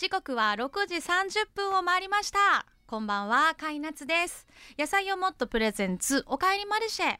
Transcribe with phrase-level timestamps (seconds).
[0.00, 2.64] 時刻は6時30分を回りました。
[2.86, 4.46] こんばんはカイナツです。
[4.78, 7.18] 野菜をもっとプレゼンツおかえりマルシェ。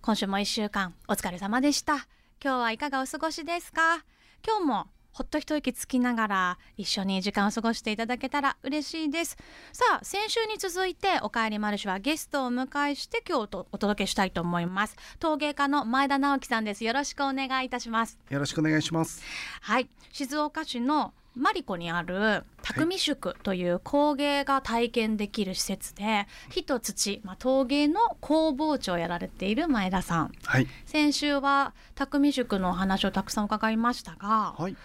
[0.00, 1.96] 今週も1週間お疲れ様でした。
[2.42, 4.06] 今日はいかがお過ごしですか？
[4.42, 9.36] 今日もほっと一息つきながら一緒に時間を過ごしていただけたら嬉しいです。
[9.74, 14.96] さあ先週に続いておかえりマルシェはゲストをお迎えして今日お届けしたいと思います。
[15.18, 16.84] 陶芸家の前田直樹さんです。
[16.84, 18.18] よろしくお願いいたします。
[18.30, 19.22] よろしくお願いします。
[19.60, 19.90] はい。
[20.10, 34.76] 静岡市のマリコにある匠宿という工芸が体験できる施設で、はい、火と土、まあ、陶芸の工房長をやられている前田さん、はい、先週は匠宿のお話をたくさん伺いましたが、はい、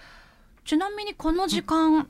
[0.66, 2.10] ちなみにこの時間、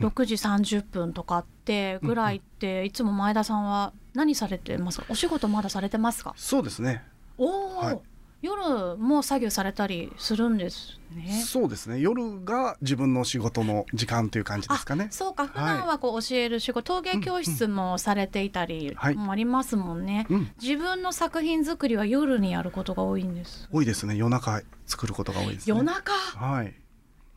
[0.00, 5.06] うん、6時30分とかってぐらいって、いつも前田さんは何されてますか？
[5.08, 6.34] お仕事まだされてますか？
[6.36, 7.04] そうですね。
[7.38, 8.00] おお、はい、
[8.42, 11.42] 夜も作業されたりするんですね。
[11.44, 12.00] そうですね。
[12.00, 15.08] 夜が自分の仕事の時間という感じですかね。
[15.10, 15.46] そうか。
[15.46, 20.26] 普段はこう教える仕事、はい、陶芸教室もされていたりもありますもんね、
[20.60, 23.68] 自分の作品作りは夜にやることが多いんです。
[23.70, 24.16] 多いですね。
[24.16, 26.12] 夜中作ることが多いです、ね、夜中？
[26.12, 26.74] はい。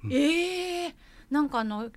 [0.06, 0.94] うん、ええー、
[1.30, 1.90] なんかあの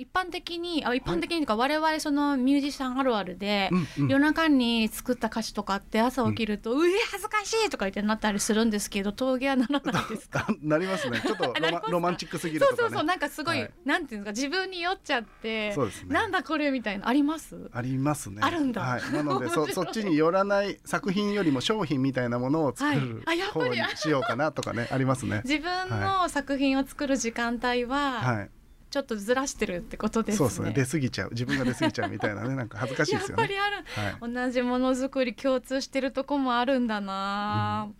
[0.00, 10.46] 一般的にあ一般的にか、我々そのミュージシャンあるあるで、夜中に作った歌詞とかって朝起きると「うえ恥ずかしい!」とか言ってなったりするんですけど陶芸はならないですか？
[10.62, 11.20] なりますね。
[11.24, 17.68] ちょっと ロマロマンチックすぎるとか、ね、そうそうそうなんかすごい、なんていうんですか自分に酔っちゃってそうです、ね、なんだこれみたいなあります？
[17.72, 18.38] ありますね。
[18.42, 25.42] あるんだ、はい、なので そそっちに寄らない作品よりも商品みたいなものを作る方にしようかなとかね、ありますね。
[25.44, 28.50] 自分の作品を作る時間帯は、はい
[28.90, 30.38] ちょっとずらしてるってことですね。
[30.38, 30.72] そうですね。
[30.72, 31.30] 出過ぎちゃう。
[31.30, 33.42] 自分が出過ぎちゃうみたいなね、なんか恥ずかしいですよね。
[33.44, 37.88] やっぱりある、はい、同じものづくり共通してるとこもあるんだな。
[37.88, 37.94] うん、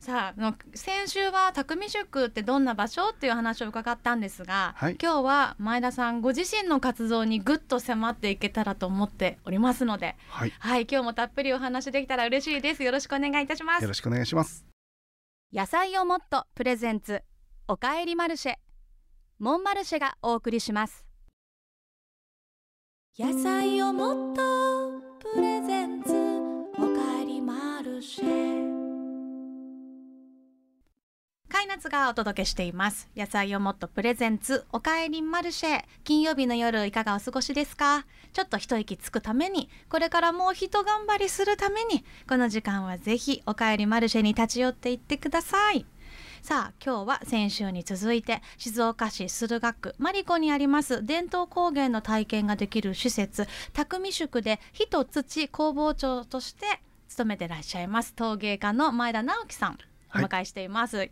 [0.00, 14.66] さあの先週は匠塾ってどんな場所っていう話を伺ったんですが、はい、今日は前田さんご自身の活動にぐっと迫っていけたらと思っておりますので、はい、はい、今日もたっぷりお話できたら嬉しいですよろしくお願いいたしますよろしくお願いします
[15.52, 17.22] 野菜をもっとプレゼンツ
[17.68, 18.54] おかえりマルシェ
[19.38, 21.04] モンマルシェがお送りします。
[23.18, 24.40] 野菜をもっと
[25.34, 26.10] プレゼンツ
[26.78, 28.26] おかえりマルシェ
[31.50, 33.10] カイナツがお届けしています。
[33.14, 35.84] 野菜をもっとプレゼンツおかえりマルシェ。
[36.04, 38.06] 金曜日の夜いかがお過ごしですか？
[38.32, 45.84] ちょっと一息つくためにこれからもう一頑張りするためにこの時間はぜひおかえりマルシェに立ち寄っていってください。
[46.46, 59.78] さあ今日は先週に続いて静岡市駿河区マリコにあります伝統工芸の体験ができる施設匠宿で火と土工房長として勤めてらっしゃいます陶芸家の前田直樹さん
[60.14, 61.10] お迎えしています、はい、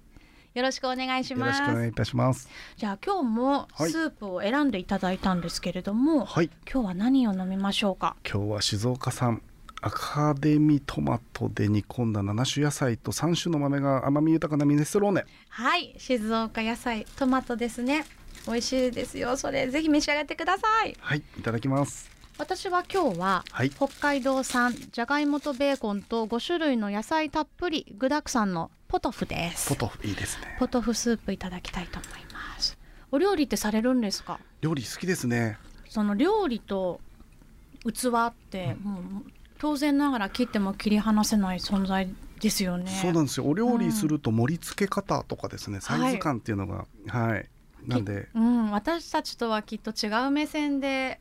[0.55, 1.59] よろしくお願いします。
[1.59, 2.49] よろしくお願いいたします。
[2.77, 8.15] じゃあ今日もスープを選んでいただいたんですけれども、はい、今日は何を飲みましょうか？
[8.25, 9.43] 今日は静岡産
[9.87, 15.27] アカデミトマトで煮込んだ7種野菜と3種の豆が甘み豊かなミネストローネ。
[15.50, 18.06] はい静岡野菜トマトですね。
[18.47, 19.37] 美味しいですよ。
[19.37, 20.97] それぜひ召し上がってください。
[20.99, 22.11] はいいただきます。
[22.39, 29.69] 私は今日は、はい、北海道産じゃがいもとベーコンと5種類の野菜たっぷり具沢山のポトフです。
[29.69, 30.56] ポトフいいですね。
[30.59, 32.78] ポトフスープいただきたいと思います。
[33.12, 34.41] お料理ってされるんですか？
[34.62, 35.59] 料理好きですね。
[35.91, 37.03] その料理と
[37.84, 39.31] 器って、うん、もう
[39.65, 42.07] 当然ながら切っても切り離せない存在
[42.39, 42.91] ですよね。
[43.01, 43.47] そうなんですよ。
[43.47, 47.49] お料理すると盛り付け方とかですね、うん、サイズ感っていうのが、はい、はい、
[47.87, 51.19] なんで、うん、私たちとはきっと違う目線で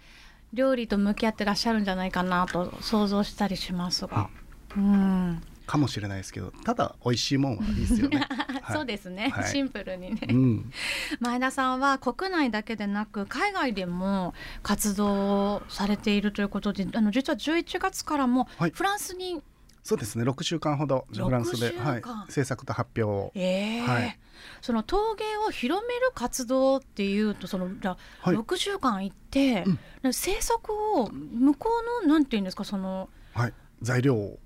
[0.51, 4.29] 料理と向き合ってらっしゃるんじゃないかなと想像したりしますが、
[4.75, 8.27] うん、うんかもしれないですけどただ美味しいもんはいいですよね。
[8.63, 10.71] はい、そうですね、はい、シンプルにね、うん、
[11.19, 19.43] 前田さんは国内だけでなく海外でも活動されているということであの実は11月からもフランスに、はい、
[19.83, 20.23] そうですね。
[20.23, 24.19] 6週間ほどフランスで、はい、制作と発表を、えー、はい、
[24.61, 29.65] その陶芸を広める活動っていうとそのじゃ、はい、6週間行って、
[30.03, 31.69] うん、制作を向こ
[32.01, 34.39] うのなんていうんですかその、はい、材料を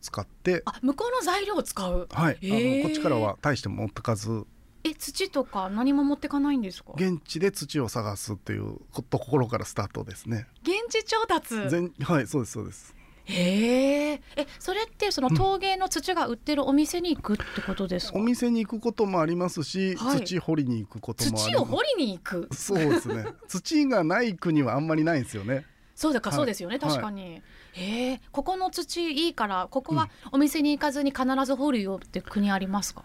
[0.00, 0.62] 使って。
[0.64, 2.08] あ向こうの材料を使う？
[2.10, 4.44] はい、えー、あのこっちからは大して持ってかず。
[4.84, 6.92] え土とか何も持ってかないんですか？
[6.96, 8.78] 現地で土を探すっていう
[9.10, 10.46] ところからスタートですね。
[10.62, 11.54] 現地調達？
[12.02, 12.94] はいそうですそうです。
[13.24, 14.20] へえ
[14.58, 21.50] それってその陶芸の土が売ってるお店に行くってことですか、うん、お店に行くこともありますし、はい、土掘りに行くこともあります。
[21.52, 22.48] 土を掘りに行く？
[22.52, 23.26] そうですね。
[23.46, 25.64] 土がない国はあんまりないんですよね。
[25.94, 26.80] そうだか、はい、そうですよね。
[26.80, 27.42] 確かに、はい、
[27.72, 33.04] へえここの土いいからここはお店に行かずに必ず掘るよって国ありますか、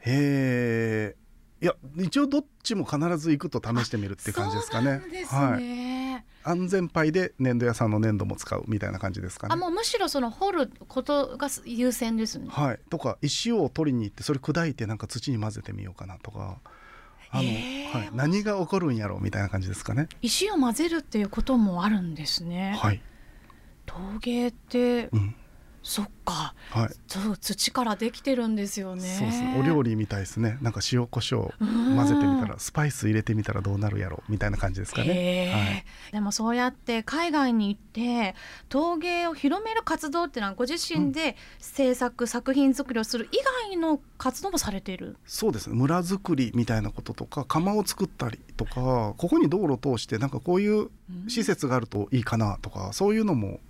[0.00, 1.26] へえ
[1.62, 4.84] いや一応どっちも必ず行くと試してみるって感じですかね。
[4.84, 5.62] そうなんですはい。
[5.62, 6.26] ね。
[6.44, 9.54] 安全牌で粘土屋さんの粘土も使うみたいな感じですかね。
[9.54, 12.46] あもうむしろその掘ることが優先ですね。
[12.50, 12.78] はい。
[12.90, 16.58] とか石を取りに行ってそれ砕いてなんか土に混ぜてみようかなとか。
[17.30, 20.08] あの、はい、何が起こるんやろうみたいな感じですかね。
[20.22, 22.76] 石を混ぜるっていうこともあるんですね。
[22.78, 23.02] はい。
[23.86, 25.34] 陶芸って、うん。
[25.88, 26.88] そっかはい。
[27.06, 29.02] そう土からできてるんですよね。
[29.02, 29.52] そうですね。
[29.56, 30.58] お料理みたいですね。
[30.60, 35.52] なんか塩コショウ混ぜてみたらスパイス入れてみたらどうなるやろうみたいな感じですかね。
[35.54, 35.84] はい。
[36.10, 38.34] でもそうやって海外に行って
[38.68, 43.36] 陶芸を広める活動っていうのはご自身で制作、作品作りをする以
[43.70, 45.16] 外の活動もされている？
[45.24, 50.90] そうですね村づくりみたいなこととか窯を作ったりとかここに道路を通してなんかこういう
[51.28, 53.60] 施設があるといいかなとかそういうのも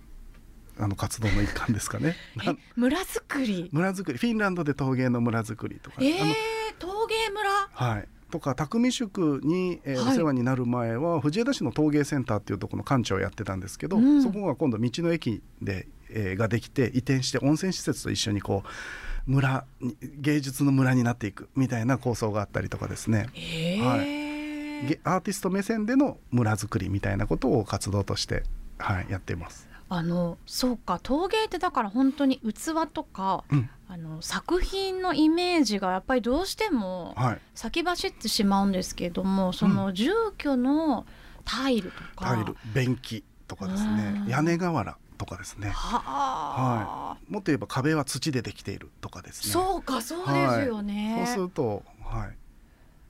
[0.79, 2.17] あの活動の一環ですかね。
[2.77, 3.69] 村づくり？
[3.73, 6.35] 村づくりフィンランドで陶芸の村づくりとか、えーあの、
[6.79, 7.51] 陶芸村？
[7.73, 28.43] はいとか匠宿に、えーはいお世話になる前は藤枝市の陶芸センターっていうところの館長をやってたんですけど、うんそこが今度道の駅で、えーができて移転して温泉施設と一緒にこう村に芸術の村になっていくみたいな構想があったりとかですねえはーげアーティスト目線での村づくりみたいなことを活動として、
[28.79, 29.69] はい、やっています。
[29.89, 33.71] あのそうか陶芸ってだから本当に器とかうん。
[33.89, 41.07] あの作品のイメージがやっぱりどうしてもはい、先走ってしまうんですけどもその住居の
[41.45, 44.23] タイルとか、タイル便器とかですね。
[44.23, 45.71] うん屋根瓦とかですね。
[45.71, 49.53] はあ、もっと言えば壁は土でできているとかですね。
[49.53, 51.23] そうかそうですよね。
[51.27, 52.37] そうすると、はい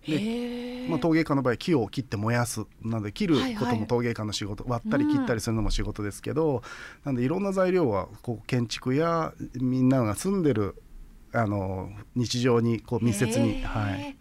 [0.08, 2.64] へえ、まあ、陶芸家の場合木を切って燃やす。
[2.82, 3.64] なので切るはいはい。
[3.64, 6.62] ことも陶芸家の仕事、割ったり切ったりするのも仕事ですけど、
[7.04, 10.82] なんでいろんな材料はこう建築やみんなが住んでる
[11.32, 14.16] あの日常にこう密接に、はい、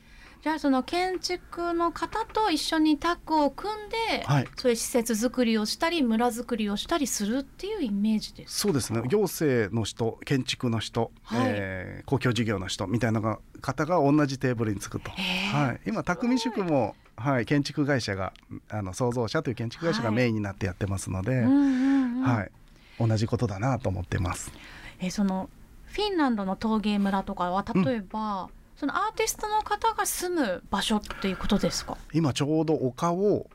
[0.46, 4.48] じゃあその建築の方と一緒にタッグを組んで、はい。
[4.56, 9.02] そういう施設作りをしたり村作りをしたりするっていうイメージですそうですね。
[9.08, 11.46] 行政の人建築の人、はい。
[11.48, 18.32] えー公共事業の人みたいな方が同じテーブルにつくと、へえはい、今匠宿も、はい、建築会社が
[18.70, 20.16] あの創造者という建築会社がはい。
[20.16, 22.52] メインになってやってますので、うんうんうんはい、
[23.00, 24.52] 同じことだなと思ってます。
[25.00, 25.50] えその
[25.88, 31.98] フィンランドの陶芸村とかは例えば、そのアーティストの方が住む場所っていうことですか？
[32.14, 33.48] 今ちょうど丘を、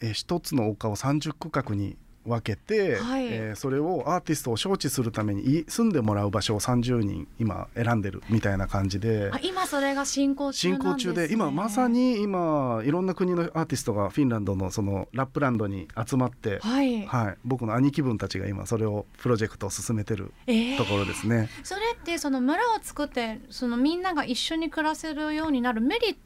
[0.00, 3.26] えー一つの丘を30区画に分けて、はい。
[3.26, 9.30] えーそれをアーティストを招致するためにい住んでもらう場所を30人今選んでるみたいな感じで。
[9.32, 20.76] あ今それが進行中ね、行中で今まさに今いろんな国のアーティストがフィンランドのそのラップランドに集まって、はい、はい、僕の兄貴分たちが今それをプロジェクトを進めてるえー。
[20.76, 21.48] ところですね。
[21.62, 26.18] それってその村を作ってそのみんなが一緒に暮らせるようになるメリット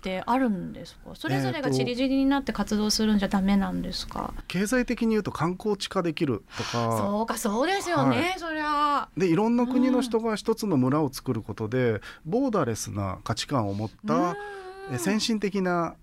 [0.00, 1.10] ってあるんですか？
[1.14, 6.96] それぞれがちりぢりになって活動するんじゃダメなんですか、経済的に言うと観光地化できるとか。
[6.98, 9.08] そうかそうですよね、はそりゃ。
[9.16, 14.94] でいろんな国の人が一つの村を作ることでボーダーレスな価値観を持ったうん。
[14.94, 15.94] え先進的な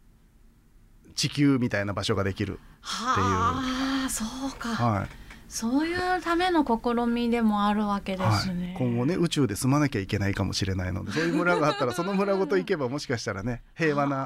[1.16, 14.26] 地球みたいな場所ができる、はあそうか、はいそういうための試みでもあるわけですね、はい、今後ね宇宙で住まなきゃいけないかもしれないのでそういう村があったらその村ごと行けばもしかしたらね 平和な、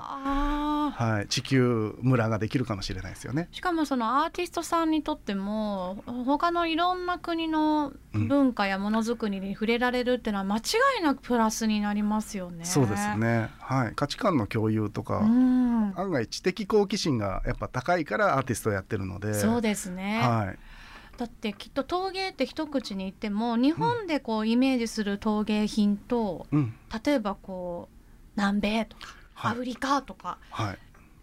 [0.95, 3.49] はい、地球村ができるかもしれないですよね。
[3.51, 10.61] しかもそのアーティストさんにとっても他のいろんな国の文化やものづくりに触れられるっていうのは間違
[10.99, 12.65] いなくプラスになりますよね。
[12.65, 19.33] そうですね、はい、価値観の共有とか、うん、案外知的好奇心がやっぱ高いからアーティストをやってるので。
[19.33, 20.59] そうですね、はい、
[21.21, 26.73] だってきっと陶芸って一口に言っても日本でこうイメージする陶芸品と、うん。
[27.05, 27.95] 例えばこう
[28.35, 29.03] 南米とか、
[29.35, 29.51] はい。
[29.51, 30.77] アフリカとかはい、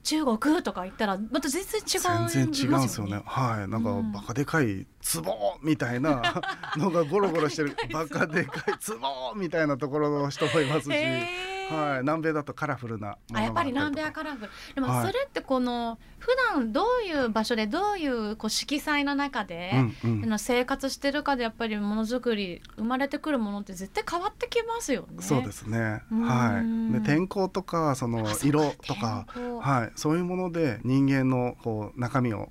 [0.05, 3.23] 中国とか言ったらまた全然違う全然違うんですよね。
[3.26, 4.12] はい、なんかうん。
[4.12, 6.23] バカでかい壺みたいな
[6.78, 7.75] のがゴロゴロしてる。
[7.93, 14.51] バカでかい壺みたいなところの人もいますし、へーはい、南米だとカラフルなあやっぱり南米あはカラフル。
[14.75, 15.07] でもはい。
[15.07, 19.73] それってこの普段どういう場所でどういうこう色彩の中で、
[20.05, 20.39] うんうん。
[20.39, 25.17] 生活してるかでやっぱりものづくり生まれてくるものって絶対変わってきますよね。
[25.21, 26.03] そうですね。
[26.11, 26.23] うん。
[26.23, 26.93] はい。
[26.93, 29.27] で天候とかその色とか、
[29.61, 32.51] はい、そういうもので人間のこう中身を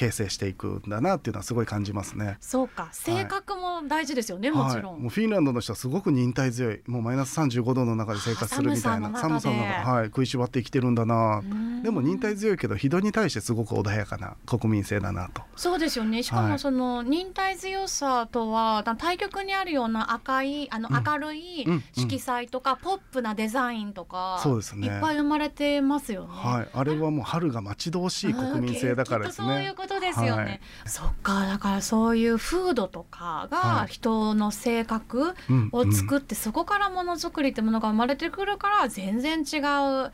[0.00, 2.38] 形成していくんだなっていうのはすごい感じますね。
[2.40, 2.88] そうか。
[2.92, 3.49] 性格
[3.88, 6.80] 大事ですよねもちろん、はい、もうフィンランドの人はすごく忍耐強い。
[6.86, 9.10] もうマイナス35度の中で生活するみたいな。
[9.18, 11.42] 寒さの中はい、食いしばって生きてるんだな。
[11.82, 15.42] でも忍耐強いけど人に対してすごく穏やかな国民性だなと。
[15.56, 16.22] そうですよね。
[16.22, 26.28] しかもその忍耐強さとは対極にあるような赤いあの明るい色彩とか、ポップなデザインとか、そうですね、いっぱい生まれてますよね。
[26.30, 29.48] はい、あれはもう春が待ち遠しい国民性だからですね。
[29.48, 30.42] そういうことですよね。
[30.42, 31.46] はい、そっか。
[31.46, 35.34] だからそういう風土とかが人の性格
[35.72, 40.12] を作って、そこからものづくりってものが生まれてくるから全然違う。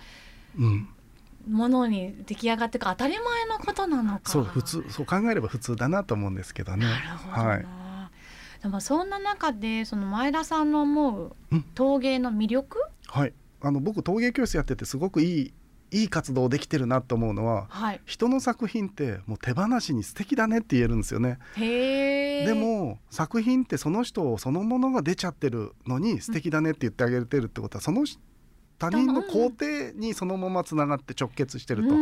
[0.58, 0.88] うん。
[1.48, 4.30] ものに出来上がって当たり前のことなのか。
[4.30, 6.86] そう普通そう考えれば普通だなと思うんですけどね。
[6.86, 7.66] なるほど、はい、
[8.62, 11.36] でもそんな中でその前田さんの思う
[11.74, 13.32] 陶芸の魅力、はい。
[13.62, 15.52] あの僕陶芸教室やっててすごくいい
[15.90, 21.38] いい活動できてるなと思うのは、はい、人の作品ってもう手放しに素敵だねって言えるんですよね。
[21.56, 28.04] でも作品ってその人そのものが出ちゃってるのに素敵だねって言ってあげてるってことは、その
[28.78, 31.94] 他人の工程にそのままつながって直結してると。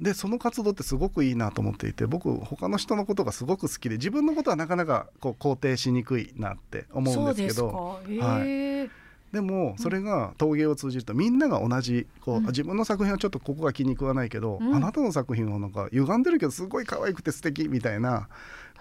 [0.00, 8.00] でその活動ってすごくいいなと思っていて僕他の人のことがすごく好きで自分のことはなかなかこう肯定しにくいなって思うんですけど。
[8.20, 9.05] はい
[9.36, 18.30] でもそれが陶芸を通じるとみんなが同じこう、うん、自分の作品はちょっとここが気に食わないけど、うん、あなたの作品はなんか歪んでるけどすごい可愛くて素敵みたいな。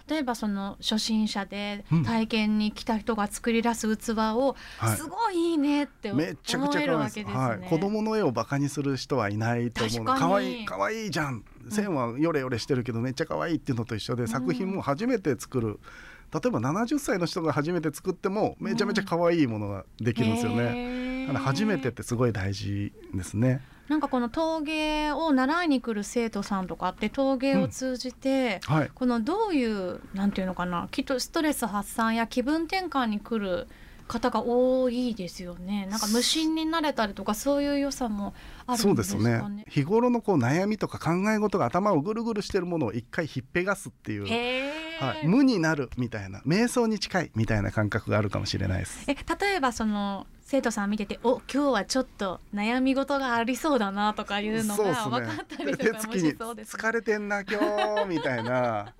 [0.07, 4.55] 例えばその初心者で体験に来た人が作り出す器を
[4.95, 6.37] すごいいいねって思え
[6.85, 11.43] るわけですね、はい、子供の絵をバカにする人はいないと思う可愛い可愛いじゃん。
[11.69, 15.79] 線はヨレヨレしてるけどめっちゃ可愛いっていうのと一緒で、作品も初めて作る
[16.33, 21.27] 例えば70歳の人が初めて作ってもめちゃめちゃ可愛いものができるんですよね。
[21.33, 23.61] 初めてってすごい大事ですね。
[23.87, 33.67] なんかこの陶芸を習いに来る生徒さんとかって陶芸を通じて、うんはい、このどういうなんていうのかなきっとストレス発散や気分転換に来る
[34.07, 35.87] 方が多いですよね。
[35.89, 38.33] なんか無心になれたりとかそういう良さも
[38.67, 39.23] あるんですかね。
[39.23, 39.65] そうですね。
[39.67, 44.23] 日頃のこう悩みとか考え事が頭をぐるぐるしてるものを一回ひっぺがすっていう、
[44.99, 49.05] はい、無になるみたいな瞑想に近いみたいな感覚があるかもしれないです。
[49.07, 57.59] え例えばその生徒さん見ててお今日はちょっと悩み事がありそうだなとかいうのが分かったりとかもしそうです、ね、疲れてんな今
[58.03, 58.93] 日みたいな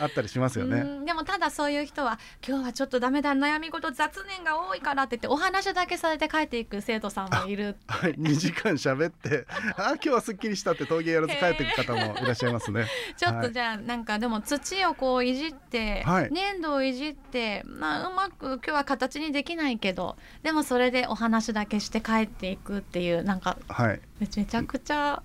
[0.00, 1.04] あったりしますよね。
[1.04, 7.76] でもただそういう人は今日はちょっとダメだ悩み事雑念が多いからって言ってお話だけされて帰っていく生徒さんもいる。
[7.86, 12.86] はい2時間喋って あ今日はすっきりしたって陶芸やらず帰っていく方もいらっしゃいますね。
[13.16, 25.22] ちょっとじゃあ、はい、なんかでも土をこういじって、はい、粘土をいじってまあうまく今日は形にできないけどでもそれでお話だけして帰っていくっていうなんか、はい、めちゃくちゃ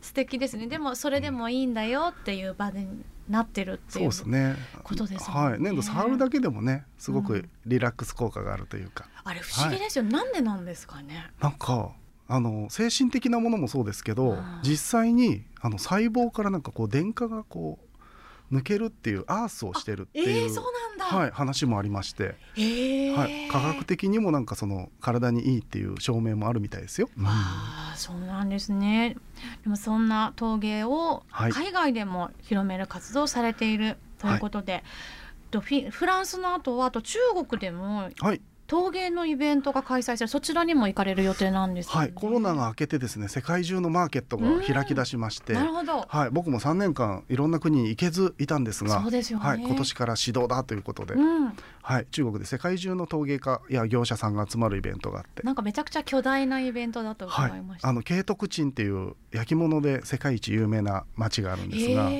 [0.00, 0.66] 素敵ですね。
[0.66, 2.86] でもそれでもいいんだよっていう場で
[3.28, 4.10] なってるっていう
[4.82, 5.34] ことですね。
[5.34, 11.30] はい、粘土触るだけでもねすごくリラックス効果があるというか、うん、あれ不思議ですよ、はい、なんでなんですかね。
[11.40, 11.92] なんか
[12.30, 27.08] あの精神的なものもそうですけど、実際にあの細胞からなんかこう電荷がこう抜けるっていうアースをしてるっていう、えー、はい、話もありまして、えー、はい、科学的にもなんかその体にいいっていう証明もあるみたいですよ。
[27.16, 29.16] うん、あそうなんですね。
[29.62, 34.84] でもそんな陶芸を海外でも広める活動をされているということで、
[35.52, 55.42] はい、フランスの後はあと中国でも、はい陶芸のイベントが開催されそちらにも行かれる予定なんです、ね、はいコロナが明けてですね世界中のマーケットが開き出しましてなるほど、はい、僕も3年間いろんな国に行けずいたんですがそうですよ、ね、はい、今年から指導だということで、うん、はい、中国で世界中の陶芸家や業者さんが集まるイベントがあって。
[55.42, 62.10] なんかめちゃくちゃ巨大なイベントだと伺いました、はい、あの慶徳鎮っていう焼き物で世界一有名な町があるんですが、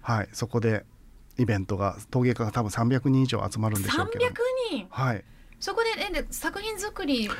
[0.00, 0.84] はい、そこで
[1.38, 4.26] イベントが陶芸家が多分300人以上集まるんでしょうけど。
[4.26, 4.32] 300
[4.72, 4.86] 人？
[4.90, 5.24] はい
[5.62, 7.30] そこでえ作品作り。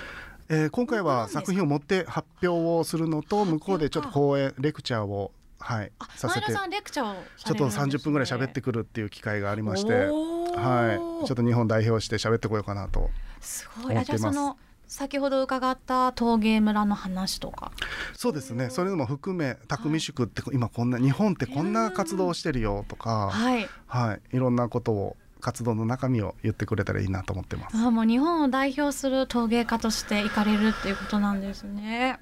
[0.49, 6.47] えー、今回は作品を持って発表をするのと向こうでちょっと講演レクチャーをはいさせて。
[6.47, 11.27] ちょっと30分ぐらい喋ってくるっていう機会がありましてはい。
[11.27, 13.11] ちょっと日本代表して喋ってこようかなと
[13.41, 17.73] すごいあじゃあその先ほど伺った陶芸村の話とか。
[18.13, 18.71] そうですね。
[18.71, 27.77] それも含め匠宿って今こんな日本ってこんな活動をしてるよとかはい、はい、いろんなことを活動の中身を言ってくれたらいいなと思ってます。
[27.77, 32.21] あもう日本を代表する陶芸家として行かれるっていうことなんですね。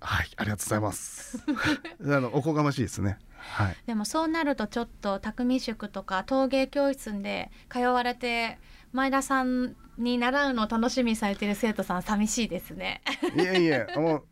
[0.00, 1.38] はい、ありがとうございます。
[2.04, 3.18] あのおこがましいですね。
[3.36, 3.76] はい。
[3.86, 8.58] でもそうなるとちょっと匠宿とか陶芸教室で通われて
[8.92, 13.00] 前田さんに習うのを楽しみにされている生徒さん寂しいですね。
[13.36, 14.24] いえいえ、もう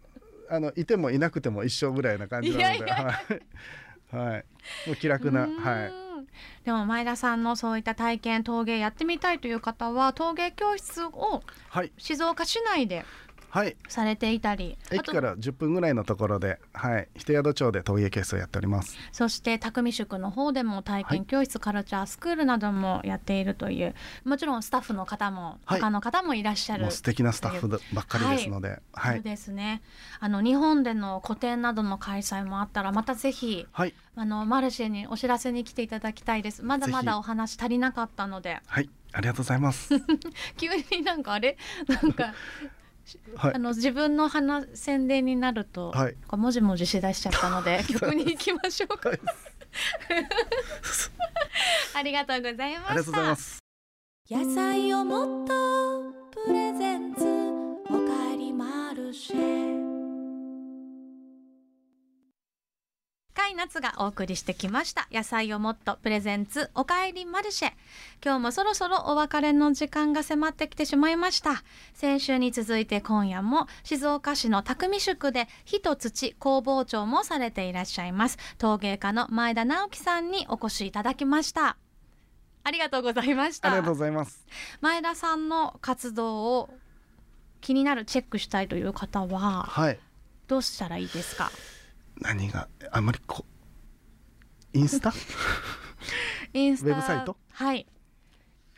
[0.51, 2.99] あのいてもいなくても一緒ぐらいな感じなので、は
[4.13, 4.45] い、はい、
[4.87, 6.08] もう気楽なはい。
[6.65, 11.93] でも前田さんのそういった体験陶芸やってみたいという方は陶芸教室をはい。
[11.99, 13.07] 静岡市内ではい
[13.89, 17.09] されていたり駅から10分ぐらいのところではい。
[17.17, 18.97] 人宿町で陶芸教室をやっております。
[19.13, 25.81] そして匠宿の方でも体験教室、カルチャースクールなどもやっているというもちろんスタッフの方も、はい。
[25.81, 29.83] 他の方もいらっしゃるもう素敵なスタッフばっかりですのではそういですね。
[30.21, 33.95] あの日本での個展などの開催もあったらまたぜひはい。
[34.17, 36.63] あのマルシェにお知らせに来ていただきたいです。
[36.63, 38.61] まだまだお話足りなかったので。
[38.67, 38.91] はい。
[39.13, 39.95] ありがとうございます。
[40.59, 41.57] 急になんかあれ？
[41.89, 42.35] なんか
[43.37, 43.55] はい。
[43.55, 46.15] あの自分の話宣伝になると、はい。
[46.27, 49.11] こうもじもじしだしちゃったので 曲に行きましょうか。
[49.11, 49.21] はい。
[51.95, 52.91] ありがとうございました。
[52.91, 53.59] ありがとうございます。
[54.31, 56.13] 野菜をもっと
[56.45, 57.25] プレゼンツ
[57.91, 59.58] おかえりマルシェ
[63.59, 65.09] 夏がお送りしてきました。
[65.11, 67.73] 野菜をもっとプレゼンツおかえりマルシェ。
[68.25, 71.65] 今日もそろそろお別れの時間が迫ってきてしまいました。
[71.93, 78.39] 先週に続いて今夜も静岡市の匠宿で火と土工房長もされていらっしゃいます。
[78.59, 81.77] 陶芸家の前田直樹さんにお越しいただきました。
[82.63, 83.69] ありがとうございました。
[83.69, 84.47] ありがとうございます。
[84.81, 86.71] 前田さんの活動を
[87.61, 89.99] 気になるチェックしたいという方ははい。
[90.47, 91.51] どうしたらいいですか？
[92.21, 93.45] 何があんまりこ
[94.73, 95.13] インスタ？
[96.53, 96.91] インスタ。
[96.91, 97.37] ウェブサイト？
[97.53, 97.87] はい。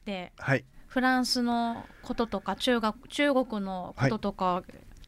[0.05, 0.65] ではい。
[0.87, 4.63] フランスのこととか中学中国のこととか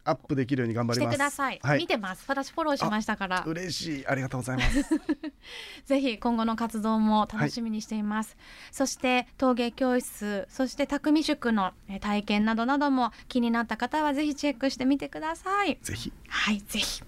[0.04, 1.16] アップできるように頑張してります。
[1.16, 1.78] ください、はい。
[1.78, 2.24] 見てます。
[2.28, 3.44] 私フォローしましたから。
[3.46, 4.06] 嬉しい。
[4.06, 4.82] ありがとうございます。
[5.86, 8.36] ぜひ今後の活動も楽しみにしています、
[8.70, 15.78] そして陶芸教室そして匠塾のえー体験などなども気になった方はぜひチェックしてみてください。
[15.82, 16.12] ぜひ。
[16.28, 17.02] はい、ぜひ。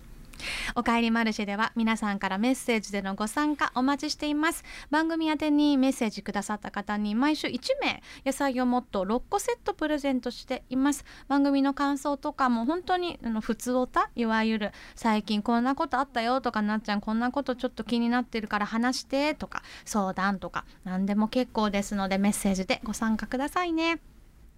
[0.76, 4.64] おかえりマルシェでは皆さんからメッセージでのご参加お待ちしています。
[4.90, 11.04] 番組宛にメッセージくださった方に毎週1名野菜をもっと6個セットプレゼントしています。
[11.28, 24.13] 番組の感想とかも本当にあの普通おたいわゆる最近こんなことあったよとかなっちゃんこんなことちょっと気になってるから話してとか相談とか何でも結構ですのでメッセージでご参加くださいね。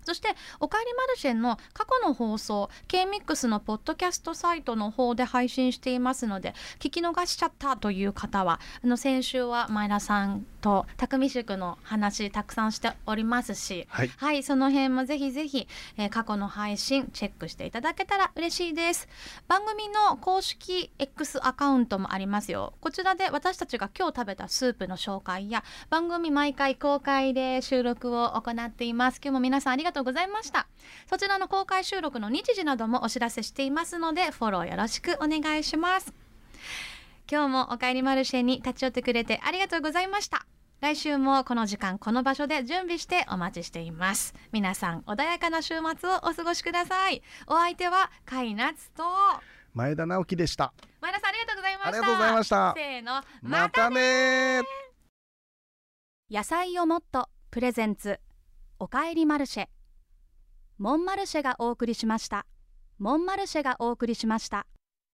[0.07, 0.29] そして
[0.61, 14.11] 「おかえりマルシェ」の過去の放送 K-MIX のポッドキャストサイトの方で配信していますので聞き逃しちゃったという方はあの先週は前田さんと匠宿の話たくさんしておりますしはい。
[14.17, 14.43] はい。
[14.43, 19.07] その辺もぜひぜひ、えー過去の配信チェックしていただけたら嬉しいです。
[19.49, 22.73] 番組の公式 X アカウントもありますよ。
[22.81, 29.21] こちらで私たちが今日食べたスープの紹介や番組毎回公開で収録を行っています。
[29.23, 30.67] 今日も皆さんありがとうございました。
[31.09, 36.13] そちらの公開収録の日時などもお知らせしていますのでフォローよろしくお願いします。
[37.31, 40.47] 今日もおかえりマルシェに立ち寄ってくれてありがとうございました。
[40.81, 44.35] 来週もこの時間この場所で準備してお待ちしています。
[44.53, 47.23] 皆さん穏やかな週末をお過ごしください。
[47.47, 49.03] お相手はカイナツと
[49.73, 50.73] 前田直樹でした。
[51.01, 51.89] 前田さんありがとうございました。
[51.89, 52.75] ありがとうございました。
[52.77, 54.65] せーのまたねー。
[56.31, 58.21] 野菜をもっとプレゼンツ
[58.79, 59.69] おかえりマルシェ
[60.79, 62.45] モンマルシェがお送りしました。
[62.99, 64.67] モンマルシェがお送りしました。